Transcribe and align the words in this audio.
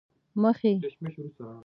مخې، 0.41 0.73